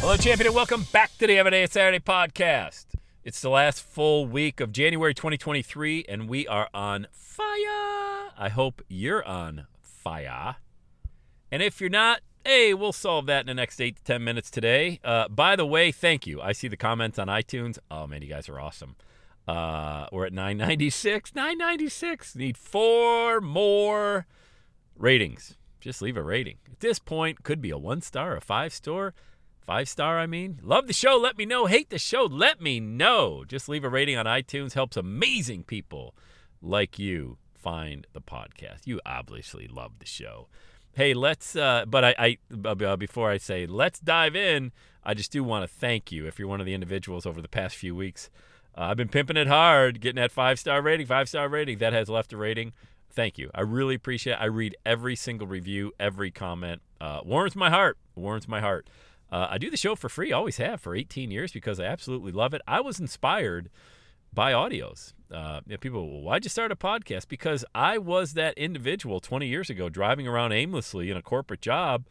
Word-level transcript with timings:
Hello, 0.00 0.16
champion, 0.16 0.46
and 0.46 0.54
welcome 0.54 0.86
back 0.92 1.10
to 1.18 1.26
the 1.26 1.36
Everyday 1.36 1.66
Saturday 1.66 1.98
podcast. 1.98 2.86
It's 3.24 3.40
the 3.42 3.50
last 3.50 3.82
full 3.82 4.26
week 4.26 4.60
of 4.60 4.72
January 4.72 5.12
2023, 5.12 6.06
and 6.08 6.28
we 6.28 6.46
are 6.46 6.68
on 6.72 7.08
fire. 7.12 8.30
I 8.38 8.48
hope 8.50 8.80
you're 8.88 9.24
on 9.26 9.66
fire. 9.82 10.56
And 11.50 11.62
if 11.62 11.80
you're 11.80 11.90
not, 11.90 12.20
hey, 12.44 12.72
we'll 12.72 12.92
solve 12.92 13.26
that 13.26 13.40
in 13.40 13.46
the 13.48 13.54
next 13.54 13.80
eight 13.80 13.96
to 13.96 14.04
10 14.04 14.24
minutes 14.24 14.50
today. 14.50 15.00
Uh, 15.04 15.28
by 15.28 15.56
the 15.56 15.66
way, 15.66 15.90
thank 15.92 16.26
you. 16.26 16.40
I 16.40 16.52
see 16.52 16.68
the 16.68 16.76
comments 16.76 17.18
on 17.18 17.26
iTunes. 17.26 17.78
Oh, 17.90 18.06
man, 18.06 18.22
you 18.22 18.28
guys 18.28 18.48
are 18.48 18.60
awesome. 18.60 18.96
Uh, 19.46 20.06
we're 20.12 20.26
at 20.26 20.32
996. 20.32 21.34
996. 21.34 22.36
Need 22.36 22.56
four 22.56 23.40
more 23.40 24.26
ratings. 24.96 25.56
Just 25.80 26.00
leave 26.00 26.16
a 26.16 26.22
rating. 26.22 26.58
At 26.70 26.80
this 26.80 26.98
point, 26.98 27.42
could 27.42 27.60
be 27.60 27.70
a 27.70 27.78
one 27.78 28.00
star, 28.00 28.36
a 28.36 28.40
five 28.40 28.72
star. 28.72 29.12
Five 29.68 29.86
star, 29.90 30.18
I 30.18 30.26
mean. 30.26 30.60
Love 30.62 30.86
the 30.86 30.94
show. 30.94 31.18
Let 31.18 31.36
me 31.36 31.44
know. 31.44 31.66
Hate 31.66 31.90
the 31.90 31.98
show. 31.98 32.24
Let 32.24 32.58
me 32.58 32.80
know. 32.80 33.44
Just 33.46 33.68
leave 33.68 33.84
a 33.84 33.90
rating 33.90 34.16
on 34.16 34.24
iTunes. 34.24 34.72
Helps 34.72 34.96
amazing 34.96 35.64
people 35.64 36.14
like 36.62 36.98
you 36.98 37.36
find 37.52 38.06
the 38.14 38.22
podcast. 38.22 38.86
You 38.86 38.98
obviously 39.04 39.68
love 39.68 39.98
the 39.98 40.06
show. 40.06 40.48
Hey, 40.94 41.12
let's. 41.12 41.54
Uh, 41.54 41.84
but 41.86 42.02
I, 42.02 42.14
I 42.18 42.38
uh, 42.66 42.96
before 42.96 43.30
I 43.30 43.36
say 43.36 43.66
let's 43.66 44.00
dive 44.00 44.34
in, 44.34 44.72
I 45.04 45.12
just 45.12 45.32
do 45.32 45.44
want 45.44 45.64
to 45.64 45.68
thank 45.68 46.10
you 46.10 46.26
if 46.26 46.38
you're 46.38 46.48
one 46.48 46.60
of 46.60 46.66
the 46.66 46.72
individuals 46.72 47.26
over 47.26 47.42
the 47.42 47.46
past 47.46 47.76
few 47.76 47.94
weeks. 47.94 48.30
Uh, 48.74 48.84
I've 48.84 48.96
been 48.96 49.08
pimping 49.10 49.36
it 49.36 49.48
hard, 49.48 50.00
getting 50.00 50.16
that 50.16 50.32
five 50.32 50.58
star 50.58 50.80
rating, 50.80 51.04
five 51.04 51.28
star 51.28 51.46
rating. 51.46 51.76
That 51.76 51.92
has 51.92 52.08
left 52.08 52.32
a 52.32 52.38
rating. 52.38 52.72
Thank 53.10 53.36
you. 53.36 53.50
I 53.54 53.60
really 53.60 53.96
appreciate. 53.96 54.32
it. 54.32 54.40
I 54.40 54.46
read 54.46 54.78
every 54.86 55.14
single 55.14 55.46
review, 55.46 55.92
every 56.00 56.30
comment. 56.30 56.80
Uh, 56.98 57.20
warms 57.22 57.54
my 57.54 57.68
heart. 57.68 57.98
Warms 58.14 58.48
my 58.48 58.62
heart. 58.62 58.88
Uh, 59.30 59.46
I 59.50 59.58
do 59.58 59.70
the 59.70 59.76
show 59.76 59.94
for 59.94 60.08
free, 60.08 60.32
always 60.32 60.56
have 60.56 60.80
for 60.80 60.94
18 60.94 61.30
years 61.30 61.52
because 61.52 61.78
I 61.78 61.84
absolutely 61.84 62.32
love 62.32 62.54
it. 62.54 62.62
I 62.66 62.80
was 62.80 62.98
inspired 62.98 63.70
by 64.32 64.52
audios. 64.52 65.12
Uh, 65.30 65.60
you 65.66 65.72
know, 65.72 65.78
people, 65.78 66.10
well, 66.10 66.22
why'd 66.22 66.44
you 66.44 66.48
start 66.48 66.72
a 66.72 66.76
podcast? 66.76 67.28
Because 67.28 67.64
I 67.74 67.98
was 67.98 68.34
that 68.34 68.56
individual 68.56 69.20
20 69.20 69.46
years 69.46 69.68
ago 69.68 69.88
driving 69.88 70.26
around 70.26 70.52
aimlessly 70.52 71.10
in 71.10 71.16
a 71.16 71.22
corporate 71.22 71.60
job, 71.60 72.06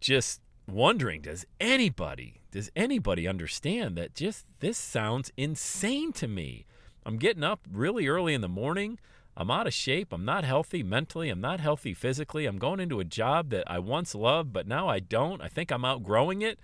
just 0.00 0.40
wondering, 0.68 1.22
does 1.22 1.46
anybody, 1.58 2.42
does 2.50 2.70
anybody 2.76 3.26
understand 3.26 3.96
that 3.96 4.14
just 4.14 4.44
this 4.60 4.76
sounds 4.76 5.32
insane 5.36 6.12
to 6.12 6.28
me? 6.28 6.66
I'm 7.06 7.16
getting 7.16 7.42
up 7.42 7.60
really 7.70 8.06
early 8.06 8.34
in 8.34 8.40
the 8.40 8.48
morning. 8.48 8.98
I'm 9.40 9.50
out 9.50 9.66
of 9.66 9.72
shape. 9.72 10.12
I'm 10.12 10.26
not 10.26 10.44
healthy 10.44 10.82
mentally. 10.82 11.30
I'm 11.30 11.40
not 11.40 11.60
healthy 11.60 11.94
physically. 11.94 12.44
I'm 12.44 12.58
going 12.58 12.78
into 12.78 13.00
a 13.00 13.06
job 13.06 13.48
that 13.48 13.64
I 13.66 13.78
once 13.78 14.14
loved, 14.14 14.52
but 14.52 14.66
now 14.66 14.86
I 14.86 14.98
don't. 14.98 15.40
I 15.40 15.48
think 15.48 15.72
I'm 15.72 15.82
outgrowing 15.82 16.42
it. 16.42 16.58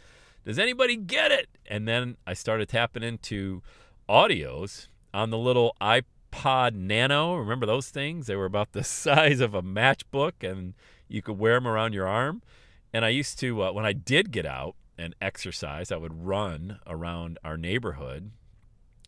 Does 0.45 0.59
anybody 0.59 0.95
get 0.95 1.33
it? 1.33 1.49
And 1.65 1.89
then 1.89 2.19
I 2.27 2.35
started 2.35 2.69
tapping 2.69 3.03
into 3.03 3.63
audios 4.11 4.89
on 5.15 5.31
the 5.31 5.39
little 5.39 5.75
iPod 5.81 6.75
Nano. 6.75 7.37
Remember 7.37 7.65
those 7.65 7.89
things? 7.89 8.27
They 8.27 8.37
were 8.37 8.45
about 8.45 8.73
the 8.73 8.85
size 8.85 9.41
of 9.41 9.55
a 9.55 9.63
matchbook 9.63 10.47
and 10.47 10.75
you 11.09 11.23
could 11.23 11.39
wear 11.39 11.55
them 11.55 11.67
around 11.67 11.95
your 11.95 12.07
arm. 12.07 12.43
And 12.93 13.07
I 13.07 13.09
used 13.09 13.41
to, 13.41 13.63
uh, 13.63 13.73
when 13.73 13.87
I 13.87 13.95
did 13.95 14.31
get 14.31 14.45
out 14.45 14.75
and 14.99 15.15
exercise, 15.23 15.91
I 15.91 15.97
would 15.97 16.27
run 16.27 16.81
around 16.87 17.39
our 17.43 17.57
neighborhood, 17.57 18.33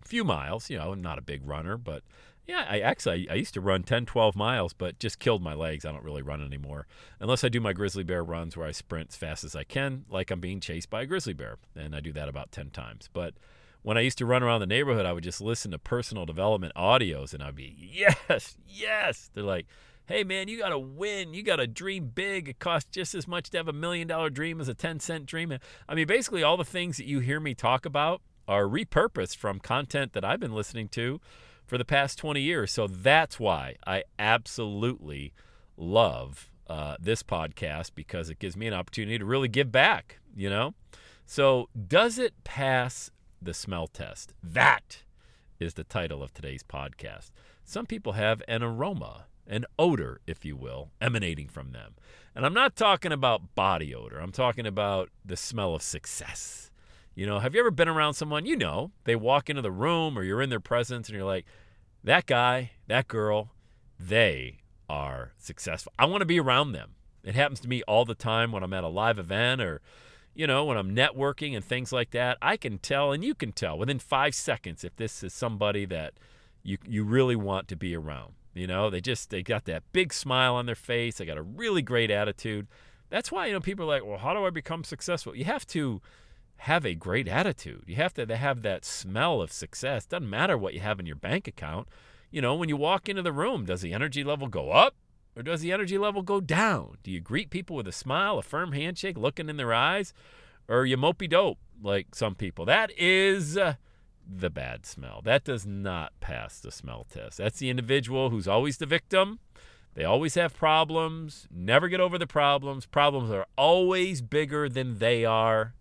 a 0.02 0.08
few 0.08 0.24
miles, 0.24 0.70
you 0.70 0.78
know, 0.78 0.92
I'm 0.92 1.02
not 1.02 1.18
a 1.18 1.22
big 1.22 1.46
runner, 1.46 1.76
but 1.76 2.02
yeah, 2.48 2.64
I 2.66 2.80
actually 2.80 3.28
I 3.28 3.34
used 3.34 3.52
to 3.54 3.60
run 3.60 3.82
10, 3.82 4.06
12 4.06 4.34
miles, 4.34 4.72
but 4.72 4.98
just 4.98 5.18
killed 5.18 5.42
my 5.42 5.54
legs. 5.54 5.84
I 5.84 5.92
don't 5.92 6.02
really 6.02 6.22
run 6.22 6.42
anymore 6.42 6.86
unless 7.20 7.44
I 7.44 7.50
do 7.50 7.60
my 7.60 7.74
grizzly 7.74 8.04
bear 8.04 8.24
runs 8.24 8.56
where 8.56 8.66
I 8.66 8.72
sprint 8.72 9.10
as 9.10 9.16
fast 9.16 9.44
as 9.44 9.54
I 9.54 9.64
can, 9.64 10.06
like 10.08 10.30
I'm 10.30 10.40
being 10.40 10.60
chased 10.60 10.88
by 10.88 11.02
a 11.02 11.06
grizzly 11.06 11.34
bear, 11.34 11.58
and 11.76 11.94
I 11.94 12.00
do 12.00 12.12
that 12.14 12.28
about 12.28 12.50
10 12.50 12.70
times. 12.70 13.10
But 13.12 13.34
when 13.82 13.98
I 13.98 14.00
used 14.00 14.18
to 14.18 14.26
run 14.26 14.42
around 14.42 14.60
the 14.60 14.66
neighborhood, 14.66 15.04
I 15.04 15.12
would 15.12 15.24
just 15.24 15.42
listen 15.42 15.70
to 15.72 15.78
personal 15.78 16.24
development 16.24 16.72
audios, 16.74 17.34
and 17.34 17.42
I'd 17.42 17.54
be 17.54 17.76
yes, 17.78 18.56
yes. 18.66 19.30
They're 19.34 19.44
like, 19.44 19.66
hey 20.06 20.24
man, 20.24 20.48
you 20.48 20.56
got 20.58 20.70
to 20.70 20.78
win. 20.78 21.34
You 21.34 21.42
got 21.42 21.56
to 21.56 21.66
dream 21.66 22.10
big. 22.14 22.48
It 22.48 22.58
costs 22.58 22.88
just 22.90 23.14
as 23.14 23.28
much 23.28 23.50
to 23.50 23.58
have 23.58 23.68
a 23.68 23.74
million 23.74 24.08
dollar 24.08 24.30
dream 24.30 24.58
as 24.58 24.68
a 24.68 24.74
10 24.74 25.00
cent 25.00 25.26
dream. 25.26 25.52
I 25.86 25.94
mean, 25.94 26.06
basically 26.06 26.42
all 26.42 26.56
the 26.56 26.64
things 26.64 26.96
that 26.96 27.04
you 27.04 27.20
hear 27.20 27.40
me 27.40 27.54
talk 27.54 27.84
about 27.84 28.22
are 28.48 28.64
repurposed 28.64 29.36
from 29.36 29.60
content 29.60 30.14
that 30.14 30.24
I've 30.24 30.40
been 30.40 30.54
listening 30.54 30.88
to 30.88 31.20
for 31.68 31.78
the 31.78 31.84
past 31.84 32.18
20 32.18 32.40
years. 32.40 32.72
So 32.72 32.86
that's 32.88 33.38
why 33.38 33.76
I 33.86 34.02
absolutely 34.18 35.34
love 35.76 36.50
uh, 36.66 36.96
this 36.98 37.22
podcast 37.22 37.90
because 37.94 38.30
it 38.30 38.38
gives 38.38 38.56
me 38.56 38.66
an 38.66 38.74
opportunity 38.74 39.18
to 39.18 39.24
really 39.24 39.48
give 39.48 39.70
back, 39.70 40.18
you 40.34 40.50
know? 40.50 40.74
So, 41.26 41.68
does 41.86 42.18
it 42.18 42.32
pass 42.42 43.10
the 43.40 43.52
smell 43.52 43.86
test? 43.86 44.32
That 44.42 45.02
is 45.60 45.74
the 45.74 45.84
title 45.84 46.22
of 46.22 46.32
today's 46.32 46.62
podcast. 46.62 47.32
Some 47.64 47.84
people 47.84 48.12
have 48.12 48.42
an 48.48 48.62
aroma, 48.62 49.26
an 49.46 49.66
odor, 49.78 50.22
if 50.26 50.46
you 50.46 50.56
will, 50.56 50.90
emanating 51.02 51.48
from 51.48 51.72
them. 51.72 51.96
And 52.34 52.46
I'm 52.46 52.54
not 52.54 52.76
talking 52.76 53.12
about 53.12 53.54
body 53.54 53.94
odor, 53.94 54.18
I'm 54.18 54.32
talking 54.32 54.66
about 54.66 55.10
the 55.22 55.36
smell 55.36 55.74
of 55.74 55.82
success. 55.82 56.70
You 57.18 57.26
know, 57.26 57.40
have 57.40 57.52
you 57.52 57.58
ever 57.58 57.72
been 57.72 57.88
around 57.88 58.14
someone, 58.14 58.46
you 58.46 58.54
know, 58.54 58.92
they 59.02 59.16
walk 59.16 59.50
into 59.50 59.60
the 59.60 59.72
room 59.72 60.16
or 60.16 60.22
you're 60.22 60.40
in 60.40 60.50
their 60.50 60.60
presence 60.60 61.08
and 61.08 61.16
you're 61.16 61.26
like, 61.26 61.46
that 62.04 62.26
guy, 62.26 62.70
that 62.86 63.08
girl, 63.08 63.50
they 63.98 64.58
are 64.88 65.32
successful. 65.36 65.92
I 65.98 66.04
want 66.04 66.20
to 66.20 66.26
be 66.26 66.38
around 66.38 66.70
them. 66.70 66.92
It 67.24 67.34
happens 67.34 67.58
to 67.58 67.68
me 67.68 67.82
all 67.88 68.04
the 68.04 68.14
time 68.14 68.52
when 68.52 68.62
I'm 68.62 68.72
at 68.72 68.84
a 68.84 68.88
live 68.88 69.18
event 69.18 69.60
or, 69.60 69.80
you 70.32 70.46
know, 70.46 70.64
when 70.64 70.76
I'm 70.76 70.94
networking 70.94 71.56
and 71.56 71.64
things 71.64 71.90
like 71.90 72.12
that. 72.12 72.38
I 72.40 72.56
can 72.56 72.78
tell, 72.78 73.10
and 73.10 73.24
you 73.24 73.34
can 73.34 73.50
tell 73.50 73.76
within 73.76 73.98
five 73.98 74.32
seconds 74.32 74.84
if 74.84 74.94
this 74.94 75.24
is 75.24 75.34
somebody 75.34 75.86
that 75.86 76.14
you 76.62 76.78
you 76.86 77.02
really 77.02 77.34
want 77.34 77.66
to 77.66 77.74
be 77.74 77.96
around. 77.96 78.34
You 78.54 78.68
know, 78.68 78.90
they 78.90 79.00
just 79.00 79.30
they 79.30 79.42
got 79.42 79.64
that 79.64 79.82
big 79.92 80.12
smile 80.12 80.54
on 80.54 80.66
their 80.66 80.76
face. 80.76 81.18
They 81.18 81.26
got 81.26 81.36
a 81.36 81.42
really 81.42 81.82
great 81.82 82.12
attitude. 82.12 82.68
That's 83.10 83.32
why 83.32 83.46
you 83.46 83.54
know 83.54 83.60
people 83.60 83.86
are 83.86 83.88
like, 83.88 84.06
well, 84.06 84.18
how 84.18 84.34
do 84.34 84.46
I 84.46 84.50
become 84.50 84.84
successful? 84.84 85.34
You 85.34 85.46
have 85.46 85.66
to 85.68 86.00
have 86.58 86.84
a 86.84 86.94
great 86.94 87.28
attitude. 87.28 87.84
You 87.86 87.96
have 87.96 88.14
to 88.14 88.36
have 88.36 88.62
that 88.62 88.84
smell 88.84 89.40
of 89.40 89.52
success. 89.52 90.06
Doesn't 90.06 90.28
matter 90.28 90.58
what 90.58 90.74
you 90.74 90.80
have 90.80 90.98
in 90.98 91.06
your 91.06 91.16
bank 91.16 91.46
account. 91.46 91.88
You 92.30 92.42
know, 92.42 92.54
when 92.54 92.68
you 92.68 92.76
walk 92.76 93.08
into 93.08 93.22
the 93.22 93.32
room, 93.32 93.64
does 93.64 93.80
the 93.80 93.92
energy 93.92 94.24
level 94.24 94.48
go 94.48 94.70
up 94.70 94.96
or 95.36 95.42
does 95.42 95.60
the 95.60 95.72
energy 95.72 95.98
level 95.98 96.22
go 96.22 96.40
down? 96.40 96.98
Do 97.02 97.12
you 97.12 97.20
greet 97.20 97.50
people 97.50 97.76
with 97.76 97.86
a 97.86 97.92
smile, 97.92 98.38
a 98.38 98.42
firm 98.42 98.72
handshake, 98.72 99.16
looking 99.16 99.48
in 99.48 99.56
their 99.56 99.72
eyes, 99.72 100.12
or 100.68 100.84
you 100.84 100.96
mopey 100.96 101.30
dope 101.30 101.58
like 101.80 102.14
some 102.14 102.34
people? 102.34 102.64
That 102.64 102.90
is 102.98 103.56
uh, 103.56 103.74
the 104.28 104.50
bad 104.50 104.84
smell. 104.84 105.22
That 105.24 105.44
does 105.44 105.64
not 105.64 106.12
pass 106.20 106.58
the 106.58 106.72
smell 106.72 107.06
test. 107.08 107.38
That's 107.38 107.60
the 107.60 107.70
individual 107.70 108.30
who's 108.30 108.48
always 108.48 108.78
the 108.78 108.86
victim. 108.86 109.38
They 109.94 110.04
always 110.04 110.34
have 110.34 110.54
problems, 110.54 111.46
never 111.50 111.88
get 111.88 112.00
over 112.00 112.18
the 112.18 112.26
problems. 112.26 112.84
Problems 112.86 113.30
are 113.30 113.46
always 113.56 114.22
bigger 114.22 114.68
than 114.68 114.98
they 114.98 115.24
are 115.24 115.74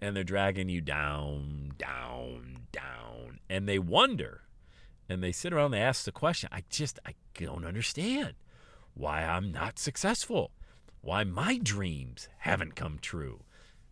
and 0.00 0.16
they're 0.16 0.24
dragging 0.24 0.68
you 0.68 0.80
down, 0.80 1.72
down, 1.78 2.66
down. 2.72 3.38
And 3.48 3.68
they 3.68 3.78
wonder 3.78 4.42
and 5.08 5.22
they 5.22 5.32
sit 5.32 5.52
around 5.52 5.66
and 5.66 5.74
they 5.74 5.80
ask 5.80 6.04
the 6.04 6.12
question 6.12 6.48
I 6.52 6.64
just, 6.70 6.98
I 7.06 7.14
don't 7.34 7.64
understand 7.64 8.34
why 8.94 9.22
I'm 9.22 9.52
not 9.52 9.78
successful, 9.78 10.50
why 11.00 11.24
my 11.24 11.58
dreams 11.58 12.28
haven't 12.38 12.76
come 12.76 12.98
true. 13.00 13.40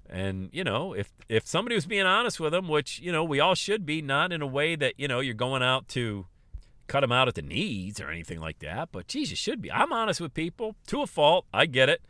And, 0.08 0.50
you 0.52 0.64
know, 0.64 0.92
if, 0.92 1.12
if 1.28 1.46
somebody 1.46 1.74
was 1.74 1.86
being 1.86 2.06
honest 2.06 2.38
with 2.38 2.52
them, 2.52 2.68
which, 2.68 3.00
you 3.00 3.10
know, 3.10 3.24
we 3.24 3.40
all 3.40 3.54
should 3.54 3.86
be, 3.86 4.02
not 4.02 4.32
in 4.32 4.42
a 4.42 4.46
way 4.46 4.76
that, 4.76 4.94
you 4.98 5.08
know, 5.08 5.20
you're 5.20 5.34
going 5.34 5.62
out 5.62 5.88
to 5.88 6.26
cut 6.86 7.00
them 7.00 7.12
out 7.12 7.28
at 7.28 7.34
the 7.34 7.42
knees 7.42 8.00
or 8.00 8.10
anything 8.10 8.40
like 8.40 8.58
that, 8.58 8.90
but 8.92 9.14
you 9.14 9.24
should 9.24 9.62
be. 9.62 9.72
I'm 9.72 9.92
honest 9.92 10.20
with 10.20 10.34
people 10.34 10.76
to 10.88 11.00
a 11.00 11.06
fault. 11.06 11.46
I 11.52 11.66
get 11.66 11.88
it. 11.88 12.02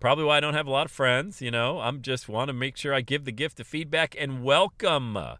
Probably 0.00 0.24
why 0.24 0.36
I 0.36 0.40
don't 0.40 0.54
have 0.54 0.66
a 0.66 0.70
lot 0.70 0.86
of 0.86 0.92
friends. 0.92 1.42
You 1.42 1.50
know, 1.50 1.80
I'm 1.80 2.02
just 2.02 2.28
want 2.28 2.48
to 2.48 2.52
make 2.52 2.76
sure 2.76 2.94
I 2.94 3.00
give 3.00 3.24
the 3.24 3.32
gift 3.32 3.58
of 3.60 3.66
feedback 3.66 4.14
and 4.18 4.44
welcome 4.44 5.16
uh, 5.16 5.36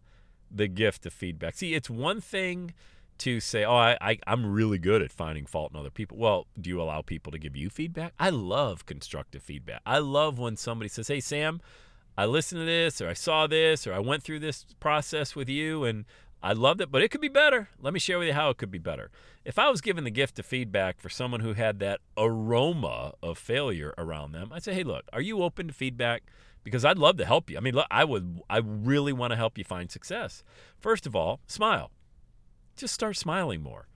the 0.51 0.69
gift 0.69 1.07
of 1.07 1.13
feedback. 1.13 1.55
See, 1.55 1.75
it's 1.75 1.89
one 1.89 2.21
thing 2.21 2.75
to 3.19 3.41
say, 3.41 3.65
oh, 3.65 3.75
I, 3.77 3.99
I, 4.01 4.19
I'm 4.27 4.47
really 4.47 4.79
good 4.79 5.03
at 5.03 5.13
finding 5.13 5.45
fault 5.47 5.73
in 5.73 5.79
other 5.79 5.91
people. 5.91 6.17
Well, 6.19 6.47
do 6.61 6.71
you 6.71 6.81
allow 6.81 7.03
people 7.03 7.33
to 7.33 7.39
give 7.39 7.57
you 7.57 7.69
feedback? 7.69 8.15
I 8.19 8.31
love 8.31 8.87
constructive 8.87 9.43
feedback. 9.43 9.83
I 9.85 9.99
love 9.99 10.39
when 10.39 10.57
somebody 10.57 10.89
says, 10.89 11.09
hey, 11.09 11.21
Sam, 11.21 11.61
I 12.17 12.27
listened 12.27 12.61
to 12.61 12.65
this, 12.65 13.01
or 13.01 13.09
I 13.09 13.15
saw 13.15 13.47
this, 13.47 13.87
or 13.87 13.93
I 13.93 13.99
went 13.99 14.23
through 14.23 14.41
this 14.41 14.67
process 14.81 15.37
with 15.37 15.49
you, 15.49 15.85
and 15.85 16.05
I 16.43 16.53
loved 16.53 16.81
it, 16.81 16.91
but 16.91 17.03
it 17.03 17.11
could 17.11 17.21
be 17.21 17.29
better. 17.29 17.69
Let 17.81 17.93
me 17.93 17.99
share 17.99 18.19
with 18.19 18.29
you 18.29 18.35
how 18.35 18.51
it 18.51 18.59
could 18.59 18.71
be 18.71 18.79
better. 18.79 19.11
If 19.45 19.59
I 19.59 19.71
was 19.71 19.81
given 19.81 20.05
the 20.05 20.11
gift 20.11 20.39
of 20.39 20.47
feedback 20.47 21.01
for 21.01 21.09
someone 21.09 21.41
who 21.41 21.55
had 21.55 21.81
that 21.81 22.01
aroma 22.17 23.15
of 23.23 23.39
failure 23.39 23.93
around 23.99 24.33
them, 24.33 24.51
I'd 24.53 24.63
say, 24.63 24.75
hey, 24.75 24.85
look, 24.85 25.05
are 25.13 25.21
you 25.21 25.43
open 25.43 25.67
to 25.69 25.75
feedback? 25.75 26.23
Because 26.63 26.85
I'd 26.85 26.99
love 26.99 27.17
to 27.17 27.25
help 27.25 27.51
you. 27.51 27.57
I 27.57 27.61
mean, 27.61 27.75
look, 27.75 27.87
I 27.91 28.05
would, 28.05 28.41
I 28.49 28.59
really 28.59 29.13
want 29.13 29.33
to 29.33 29.37
help 29.37 29.59
you 29.59 29.65
find 29.65 29.91
success. 29.91 30.45
First 30.79 31.07
of 31.07 31.17
all, 31.17 31.41
smile. 31.47 31.91
Just 32.77 32.95
start 32.95 33.17
smiling 33.17 33.63
more. 33.63 33.89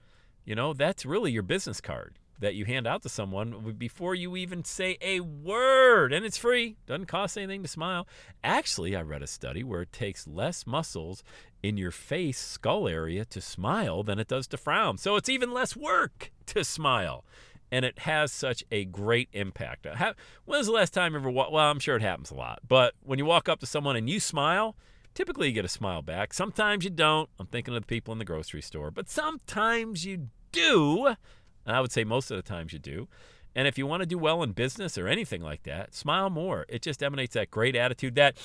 You 0.43 0.55
know, 0.55 0.73
that's 0.73 1.05
really 1.05 1.31
your 1.31 1.43
business 1.43 1.79
card 1.79 2.19
that 2.39 2.55
you 2.55 2.65
hand 2.65 2.87
out 2.87 3.01
to 3.03 3.09
someone 3.09 3.75
before 3.77 4.15
you 4.15 4.35
even 4.35 4.63
say 4.63 4.97
a 5.01 5.19
word. 5.19 6.13
And 6.13 6.25
it's 6.25 6.37
free, 6.37 6.77
doesn't 6.85 7.05
cost 7.05 7.37
anything 7.37 7.63
to 7.63 7.69
smile. 7.69 8.07
Actually, 8.43 8.95
I 8.95 9.01
read 9.01 9.23
a 9.23 9.27
study 9.27 9.63
where 9.63 9.81
it 9.81 9.93
takes 9.93 10.27
less 10.27 10.67
muscles 10.67 11.23
in 11.61 11.77
your 11.77 11.91
face, 11.91 12.37
skull 12.37 12.87
area 12.87 13.23
to 13.25 13.39
smile 13.39 14.03
than 14.03 14.19
it 14.19 14.27
does 14.27 14.47
to 14.47 14.57
frown. 14.57 14.97
So 14.97 15.15
it's 15.15 15.29
even 15.29 15.53
less 15.53 15.75
work 15.75 16.31
to 16.47 16.63
smile. 16.63 17.23
And 17.71 17.85
it 17.85 17.99
has 17.99 18.31
such 18.31 18.63
a 18.71 18.85
great 18.85 19.29
impact. 19.33 19.87
Uh, 19.87 20.13
when 20.45 20.59
was 20.59 20.67
the 20.67 20.73
last 20.73 20.93
time 20.93 21.13
you 21.13 21.19
ever, 21.19 21.31
well, 21.31 21.57
I'm 21.57 21.79
sure 21.79 21.95
it 21.95 22.03
happens 22.03 22.29
a 22.29 22.35
lot, 22.35 22.59
but 22.67 22.93
when 23.01 23.17
you 23.17 23.25
walk 23.25 23.49
up 23.49 23.59
to 23.61 23.65
someone 23.65 23.95
and 23.95 24.07
you 24.09 24.19
smile, 24.19 24.75
typically 25.15 25.47
you 25.47 25.53
get 25.53 25.65
a 25.65 25.69
smile 25.69 26.01
back. 26.01 26.33
Sometimes 26.33 26.83
you 26.83 26.91
don't. 26.91 27.29
I'm 27.39 27.47
thinking 27.47 27.75
of 27.75 27.81
the 27.81 27.87
people 27.87 28.11
in 28.11 28.19
the 28.19 28.25
grocery 28.25 28.61
store, 28.61 28.91
but 28.91 29.09
sometimes 29.09 30.05
you 30.05 30.27
do. 30.51 31.15
And 31.65 31.75
I 31.75 31.81
would 31.81 31.91
say 31.91 32.03
most 32.03 32.31
of 32.31 32.37
the 32.37 32.43
times 32.43 32.73
you 32.73 32.79
do. 32.79 33.07
And 33.55 33.67
if 33.67 33.77
you 33.77 33.85
want 33.85 34.01
to 34.01 34.07
do 34.07 34.17
well 34.17 34.41
in 34.41 34.51
business 34.51 34.97
or 34.97 35.07
anything 35.07 35.41
like 35.41 35.63
that, 35.63 35.93
smile 35.93 36.29
more. 36.29 36.65
It 36.69 36.81
just 36.81 37.03
emanates 37.03 37.35
that 37.35 37.51
great 37.51 37.75
attitude, 37.75 38.15
that 38.15 38.37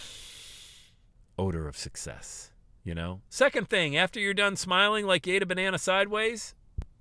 odor 1.38 1.66
of 1.66 1.76
success, 1.76 2.52
you 2.84 2.94
know? 2.94 3.22
Second 3.30 3.68
thing, 3.68 3.96
after 3.96 4.20
you're 4.20 4.34
done 4.34 4.56
smiling 4.56 5.06
like 5.06 5.26
you 5.26 5.34
ate 5.34 5.42
a 5.42 5.46
banana 5.46 5.78
sideways, 5.78 6.54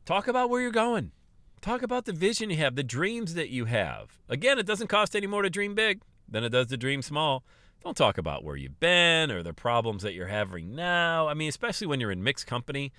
talk 0.06 0.28
about 0.28 0.50
where 0.50 0.62
you're 0.62 0.72
going. 0.72 1.12
Talk 1.60 1.82
about 1.82 2.06
the 2.06 2.14
vision 2.14 2.50
you 2.50 2.58
have, 2.58 2.76
the 2.76 2.84
dreams 2.84 3.34
that 3.34 3.50
you 3.50 3.66
have. 3.66 4.20
Again, 4.30 4.60
it 4.60 4.66
doesn't 4.66 4.88
cost 4.88 5.16
any 5.16 5.28
more 5.28 5.42
to 5.42 5.50
dream 5.50 5.76
big 5.76 6.02
than 6.30 6.44
it 6.44 6.50
does 6.50 6.68
to 6.68 6.78
dream 6.78 7.02
small. 7.02 7.44
Don't 7.84 7.98
talk 7.98 8.18
about 8.18 8.44
where 8.44 8.56
you've 8.56 8.80
been 8.80 9.32
or 9.32 9.44
the 9.44 9.54
problems 9.54 10.04
that 10.04 10.14
you're 10.14 10.28
having 10.28 10.76
now. 10.76 11.28
I 11.28 11.34
mean, 11.34 11.50
especially 11.50 11.88
when 11.88 12.00
you're 12.00 12.12
in 12.12 12.24
mixed 12.24 12.48
company. 12.48 12.92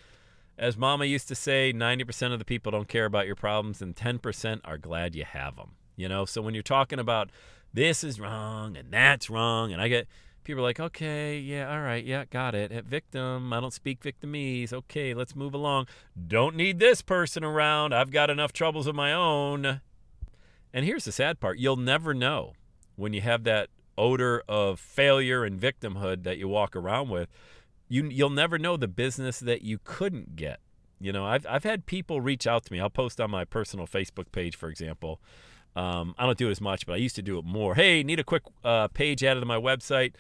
As 0.59 0.77
Mama 0.77 1.05
used 1.05 1.29
to 1.29 1.37
say, 1.37 1.73
90% 1.73 2.33
of 2.33 2.41
the 2.41 2.45
people 2.45 2.73
don't 2.73 2.89
care 2.89 3.05
about 3.05 3.27
your 3.27 3.37
problems, 3.37 3.81
and 3.81 3.95
10% 3.95 4.61
are 4.65 4.77
glad 4.77 5.15
you 5.15 5.25
have 5.25 5.57
them. 5.57 5.77
You 5.97 6.09
know, 6.09 6.25
so 6.25 6.43
when 6.43 6.55
you're 6.55 6.63
talking 6.63 6.99
about 6.99 7.31
this 7.73 8.03
is 8.03 8.21
wrong 8.21 8.77
and 8.77 8.91
that's 8.91 9.31
wrong, 9.31 9.73
and 9.73 9.81
I 9.81 9.89
get 9.89 10.09
people 10.43 10.63
like, 10.63 10.81
okay, 10.81 11.39
yeah, 11.39 11.71
all 11.71 11.81
right, 11.81 12.05
yeah, 12.05 12.25
got 12.25 12.55
it. 12.55 12.73
At 12.73 12.87
victim, 12.87 13.53
I 13.53 13.61
don't 13.61 13.73
speak 13.73 14.01
victimese. 14.01 14.73
Okay, 14.73 15.15
let's 15.15 15.37
move 15.37 15.55
along. 15.55 15.87
Don't 16.27 16.57
need 16.57 16.79
this 16.79 17.03
person 17.03 17.45
around. 17.45 17.93
I've 17.93 18.11
got 18.11 18.31
enough 18.31 18.53
troubles 18.53 18.87
of 18.87 18.95
my 18.95 19.13
own. 19.13 19.81
And 20.73 20.85
here's 20.85 21.05
the 21.05 21.13
sad 21.13 21.39
part 21.39 21.59
you'll 21.59 21.77
never 21.77 22.15
know 22.15 22.55
when 22.97 23.13
you 23.13 23.21
have 23.21 23.45
that 23.45 23.69
odor 23.97 24.43
of 24.49 24.81
failure 24.81 25.45
and 25.45 25.61
victimhood 25.61 26.23
that 26.23 26.39
you 26.39 26.49
walk 26.49 26.75
around 26.75 27.11
with 27.11 27.29
you 27.89 28.05
you'll 28.05 28.31
never 28.31 28.59
know 28.59 28.77
the 28.77 28.89
business 28.89 29.41
that 29.41 29.63
you 29.63 29.79
couldn't 29.83 30.37
get. 30.37 30.61
You 31.01 31.13
know, 31.13 31.25
I've 31.25 31.47
I've 31.47 31.65
had 31.65 31.87
people 31.87 32.21
reach 32.21 32.47
out 32.47 32.65
to 32.67 32.73
me. 32.73 32.81
I'll 32.81 32.91
post 32.91 33.21
on 33.21 33.31
my 33.31 33.45
personal 33.45 33.87
Facebook 33.87 34.33
page, 34.33 34.57
for 34.57 34.69
example. 34.69 35.21
Um, 35.77 36.15
I 36.19 36.27
don't 36.27 36.37
do 36.37 36.49
it 36.49 36.53
as 36.53 36.61
much, 36.61 36.87
but 36.87 36.95
I 36.95 36.97
used 36.97 37.15
to 37.17 37.23
do 37.23 37.39
it 37.39 37.45
more. 37.45 37.75
Hey, 37.75 38.03
need 38.03 38.19
a 38.19 38.25
quick 38.25 38.43
uh, 38.65 38.89
page 38.89 39.23
added 39.23 39.41
to 39.41 39.47
my 39.47 39.59
website. 39.59 40.15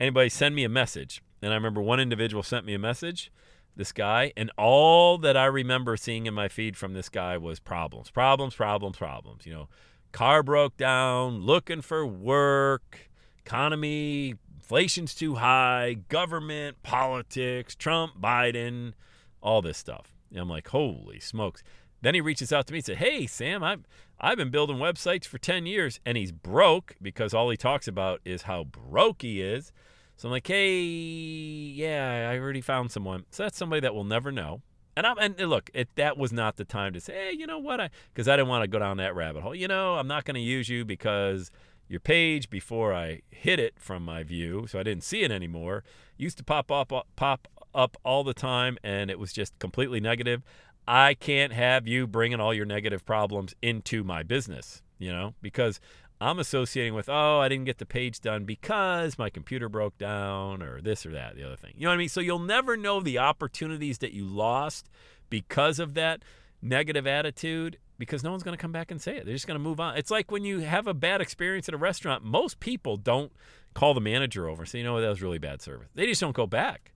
Anybody 0.00 0.28
send 0.28 0.54
me 0.56 0.64
a 0.64 0.68
message? 0.68 1.22
And 1.40 1.52
I 1.52 1.56
remember 1.56 1.80
one 1.80 2.00
individual 2.00 2.42
sent 2.42 2.64
me 2.64 2.74
a 2.74 2.78
message, 2.78 3.30
this 3.76 3.92
guy, 3.92 4.32
and 4.36 4.50
all 4.56 5.18
that 5.18 5.36
I 5.36 5.44
remember 5.44 5.96
seeing 5.96 6.26
in 6.26 6.34
my 6.34 6.48
feed 6.48 6.76
from 6.76 6.94
this 6.94 7.08
guy 7.08 7.36
was 7.36 7.60
problems, 7.60 8.10
problems, 8.10 8.54
problems, 8.54 8.96
problems. 8.96 9.46
You 9.46 9.52
know, 9.52 9.68
car 10.10 10.42
broke 10.42 10.76
down, 10.76 11.42
looking 11.42 11.82
for 11.82 12.06
work, 12.06 13.10
economy 13.44 14.34
inflation's 14.64 15.14
too 15.14 15.34
high, 15.34 15.92
government, 16.08 16.82
politics, 16.82 17.74
Trump, 17.74 18.18
Biden, 18.18 18.94
all 19.42 19.60
this 19.60 19.76
stuff. 19.76 20.14
And 20.30 20.40
I'm 20.40 20.48
like, 20.48 20.68
holy 20.68 21.20
smokes. 21.20 21.62
Then 22.00 22.14
he 22.14 22.22
reaches 22.22 22.50
out 22.50 22.66
to 22.68 22.72
me 22.72 22.78
and 22.78 22.86
said, 22.86 22.96
Hey, 22.96 23.26
Sam, 23.26 23.62
I've, 23.62 23.86
I've 24.18 24.38
been 24.38 24.48
building 24.48 24.78
websites 24.78 25.26
for 25.26 25.36
10 25.36 25.66
years 25.66 26.00
and 26.06 26.16
he's 26.16 26.32
broke 26.32 26.96
because 27.02 27.34
all 27.34 27.50
he 27.50 27.58
talks 27.58 27.86
about 27.86 28.22
is 28.24 28.42
how 28.42 28.64
broke 28.64 29.20
he 29.20 29.42
is. 29.42 29.70
So 30.16 30.28
I'm 30.28 30.32
like, 30.32 30.46
Hey, 30.46 30.80
yeah, 30.80 32.30
I 32.32 32.38
already 32.38 32.62
found 32.62 32.90
someone. 32.90 33.26
So 33.32 33.42
that's 33.42 33.58
somebody 33.58 33.80
that 33.80 33.94
we'll 33.94 34.04
never 34.04 34.32
know. 34.32 34.62
And 34.96 35.06
I'm 35.06 35.18
and 35.18 35.36
look, 35.50 35.70
it, 35.74 35.88
that 35.96 36.16
was 36.16 36.32
not 36.32 36.56
the 36.56 36.64
time 36.64 36.92
to 36.92 37.00
say, 37.00 37.12
hey, 37.12 37.36
you 37.36 37.48
know 37.48 37.58
what? 37.58 37.80
I 37.80 37.90
because 38.12 38.28
I 38.28 38.36
didn't 38.36 38.48
want 38.48 38.62
to 38.62 38.68
go 38.68 38.78
down 38.78 38.98
that 38.98 39.16
rabbit 39.16 39.42
hole. 39.42 39.52
You 39.54 39.66
know, 39.66 39.96
I'm 39.96 40.06
not 40.06 40.24
going 40.24 40.36
to 40.36 40.40
use 40.40 40.68
you 40.68 40.84
because 40.84 41.50
your 41.88 42.00
page 42.00 42.50
before 42.50 42.94
I 42.94 43.22
hid 43.30 43.58
it 43.58 43.74
from 43.78 44.04
my 44.04 44.22
view, 44.22 44.66
so 44.68 44.78
I 44.78 44.82
didn't 44.82 45.04
see 45.04 45.22
it 45.22 45.30
anymore. 45.30 45.84
Used 46.16 46.38
to 46.38 46.44
pop 46.44 46.70
up 46.70 46.92
uh, 46.92 47.02
pop 47.16 47.48
up 47.74 47.96
all 48.04 48.24
the 48.24 48.34
time, 48.34 48.78
and 48.82 49.10
it 49.10 49.18
was 49.18 49.32
just 49.32 49.58
completely 49.58 50.00
negative. 50.00 50.42
I 50.86 51.14
can't 51.14 51.52
have 51.52 51.86
you 51.86 52.06
bringing 52.06 52.40
all 52.40 52.52
your 52.52 52.66
negative 52.66 53.04
problems 53.04 53.54
into 53.62 54.04
my 54.04 54.22
business, 54.22 54.82
you 54.98 55.10
know, 55.10 55.34
because 55.40 55.80
I'm 56.20 56.38
associating 56.38 56.94
with, 56.94 57.08
oh, 57.08 57.40
I 57.40 57.48
didn't 57.48 57.64
get 57.64 57.78
the 57.78 57.86
page 57.86 58.20
done 58.20 58.44
because 58.44 59.18
my 59.18 59.30
computer 59.30 59.68
broke 59.68 59.98
down 59.98 60.62
or 60.62 60.80
this 60.80 61.04
or 61.04 61.10
that, 61.10 61.36
the 61.36 61.44
other 61.44 61.56
thing. 61.56 61.72
You 61.76 61.84
know 61.84 61.90
what 61.90 61.94
I 61.94 61.98
mean? 61.98 62.08
So 62.08 62.20
you'll 62.20 62.38
never 62.38 62.76
know 62.76 63.00
the 63.00 63.18
opportunities 63.18 63.98
that 63.98 64.12
you 64.12 64.24
lost 64.24 64.88
because 65.30 65.78
of 65.78 65.94
that 65.94 66.22
negative 66.62 67.06
attitude 67.06 67.78
because 67.98 68.24
no 68.24 68.30
one's 68.30 68.42
going 68.42 68.56
to 68.56 68.60
come 68.60 68.72
back 68.72 68.90
and 68.90 69.00
say 69.00 69.16
it. 69.16 69.24
They're 69.24 69.34
just 69.34 69.46
going 69.46 69.58
to 69.58 69.62
move 69.62 69.80
on. 69.80 69.96
It's 69.96 70.10
like 70.10 70.30
when 70.30 70.44
you 70.44 70.60
have 70.60 70.86
a 70.86 70.94
bad 70.94 71.20
experience 71.20 71.68
at 71.68 71.74
a 71.74 71.78
restaurant, 71.78 72.24
most 72.24 72.60
people 72.60 72.96
don't 72.96 73.32
call 73.74 73.94
the 73.94 74.00
manager 74.00 74.48
over 74.48 74.62
and 74.62 74.68
say, 74.68 74.78
you 74.78 74.84
know, 74.84 75.00
that 75.00 75.08
was 75.08 75.22
really 75.22 75.38
bad 75.38 75.62
service. 75.62 75.88
They 75.94 76.06
just 76.06 76.20
don't 76.20 76.34
go 76.34 76.46
back. 76.46 76.92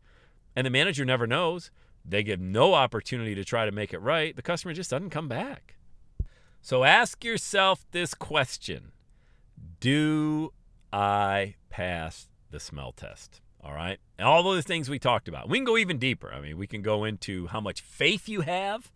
And 0.57 0.67
the 0.67 0.71
manager 0.71 1.05
never 1.05 1.27
knows. 1.27 1.71
They 2.05 2.23
give 2.23 2.41
no 2.41 2.75
opportunity 2.75 3.35
to 3.35 3.45
try 3.45 3.65
to 3.67 3.73
make 3.73 3.93
it 3.93 3.99
right. 3.99 4.35
The 4.35 4.43
customer 4.43 4.73
just 4.75 4.91
doesn't 4.91 5.11
come 5.11 5.29
back. 5.29 5.77
So 6.61 6.85
ask 6.85 7.25
yourself 7.25 7.87
this 7.93 8.15
question 8.15 8.93
Do 9.81 10.53
I 10.93 11.55
pass 11.71 12.29
the 12.51 12.59
smell 12.59 12.93
test? 12.93 13.41
All 13.63 13.73
right. 13.73 13.99
And 14.19 14.27
all 14.27 14.43
those 14.43 14.65
things 14.65 14.89
we 14.89 14.99
talked 14.99 15.29
about. 15.29 15.49
We 15.49 15.59
can 15.59 15.65
go 15.65 15.77
even 15.77 15.99
deeper. 15.99 16.33
I 16.33 16.41
mean, 16.41 16.57
we 16.57 16.67
can 16.67 16.83
go 16.83 17.05
into 17.05 17.49
how 17.49 17.61
much 17.61 17.81
faith 17.81 18.29
you 18.29 18.43
have 18.43 18.93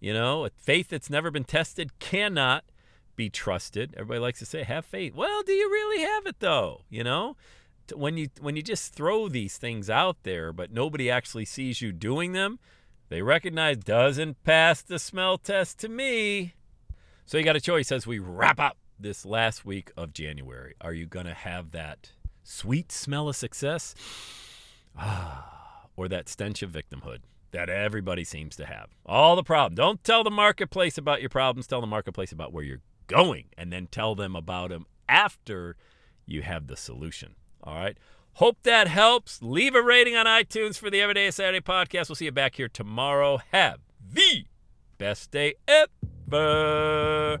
you 0.00 0.12
know, 0.12 0.44
a 0.44 0.50
faith 0.50 0.88
that's 0.88 1.10
never 1.10 1.30
been 1.30 1.44
tested 1.44 1.98
cannot 1.98 2.64
be 3.16 3.28
trusted. 3.28 3.94
Everybody 3.96 4.20
likes 4.20 4.38
to 4.38 4.46
say, 4.46 4.62
have 4.62 4.86
faith. 4.86 5.14
Well, 5.14 5.42
do 5.42 5.52
you 5.52 5.68
really 5.68 6.02
have 6.02 6.26
it 6.26 6.36
though? 6.38 6.82
You 6.88 7.04
know? 7.04 7.36
When 7.94 8.18
you 8.18 8.28
when 8.40 8.54
you 8.54 8.62
just 8.62 8.94
throw 8.94 9.28
these 9.28 9.56
things 9.56 9.88
out 9.88 10.18
there, 10.22 10.52
but 10.52 10.70
nobody 10.70 11.10
actually 11.10 11.46
sees 11.46 11.80
you 11.80 11.90
doing 11.90 12.32
them, 12.32 12.58
they 13.08 13.22
recognize 13.22 13.78
doesn't 13.78 14.44
pass 14.44 14.82
the 14.82 14.98
smell 14.98 15.38
test 15.38 15.78
to 15.80 15.88
me. 15.88 16.52
So 17.24 17.38
you 17.38 17.44
got 17.44 17.56
a 17.56 17.60
choice 17.60 17.90
as 17.90 18.06
we 18.06 18.18
wrap 18.18 18.60
up 18.60 18.76
this 19.00 19.24
last 19.24 19.64
week 19.64 19.90
of 19.96 20.12
January. 20.12 20.74
Are 20.80 20.92
you 20.92 21.06
to 21.06 21.34
have 21.34 21.70
that 21.70 22.12
sweet 22.42 22.92
smell 22.92 23.28
of 23.28 23.36
success? 23.36 23.94
Ah, 24.96 25.86
or 25.96 26.08
that 26.08 26.28
stench 26.28 26.62
of 26.62 26.70
victimhood? 26.70 27.20
That 27.50 27.68
everybody 27.68 28.24
seems 28.24 28.56
to 28.56 28.66
have. 28.66 28.88
All 29.06 29.36
the 29.36 29.42
problem. 29.42 29.74
Don't 29.74 30.02
tell 30.04 30.24
the 30.24 30.30
marketplace 30.30 30.98
about 30.98 31.20
your 31.20 31.30
problems. 31.30 31.66
Tell 31.66 31.80
the 31.80 31.86
marketplace 31.86 32.32
about 32.32 32.52
where 32.52 32.64
you're 32.64 32.82
going, 33.06 33.46
and 33.56 33.72
then 33.72 33.88
tell 33.90 34.14
them 34.14 34.36
about 34.36 34.70
them 34.70 34.86
after 35.08 35.76
you 36.26 36.42
have 36.42 36.66
the 36.66 36.76
solution. 36.76 37.34
All 37.62 37.74
right. 37.74 37.96
Hope 38.34 38.58
that 38.62 38.86
helps. 38.86 39.42
Leave 39.42 39.74
a 39.74 39.82
rating 39.82 40.14
on 40.14 40.26
iTunes 40.26 40.78
for 40.78 40.90
the 40.90 41.00
Everyday 41.00 41.30
Saturday 41.30 41.60
podcast. 41.60 42.08
We'll 42.08 42.16
see 42.16 42.26
you 42.26 42.32
back 42.32 42.54
here 42.54 42.68
tomorrow. 42.68 43.40
Have 43.50 43.80
the 44.00 44.44
best 44.96 45.30
day 45.30 45.54
ever. 45.66 47.40